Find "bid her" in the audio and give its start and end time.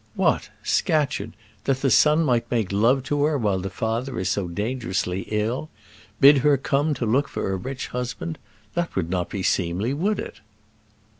6.19-6.57